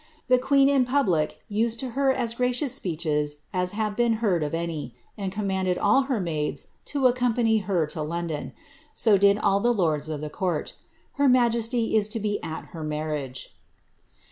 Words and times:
The 0.29 0.39
queen 0.39 0.67
in 0.67 0.83
public 0.83 1.43
used 1.47 1.83
lo 1.83 1.89
her 1.91 2.11
as 2.11 2.33
gracious 2.33 2.73
speeches 2.73 3.37
as 3.53 3.73
have 3.73 3.95
been 3.95 4.13
heard 4.13 4.41
of 4.41 4.55
any, 4.55 4.95
and 5.15 5.31
commanded 5.31 5.77
all 5.77 6.05
her 6.09 6.19
maids 6.19 6.69
to 6.85 7.01
accompaav 7.01 7.65
her 7.65 7.85
to 7.85 8.01
London; 8.01 8.51
so 8.95 9.15
did 9.19 9.37
all 9.37 9.59
the 9.59 9.71
lords 9.71 10.09
of 10.09 10.21
die 10.21 10.29
court. 10.29 10.73
Her 11.21 11.29
majesty 11.29 11.95
is 11.95 12.15
lo 12.15 12.19
be 12.23 12.41
at 12.43 12.69
her 12.73 12.83
marriage." 12.83 13.53